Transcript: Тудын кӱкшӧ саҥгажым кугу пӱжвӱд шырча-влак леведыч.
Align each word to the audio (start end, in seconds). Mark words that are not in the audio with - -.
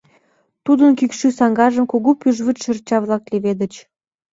Тудын 0.65 0.91
кӱкшӧ 0.99 1.27
саҥгажым 1.37 1.85
кугу 1.91 2.11
пӱжвӱд 2.21 2.57
шырча-влак 2.63 3.23
леведыч. 3.31 3.73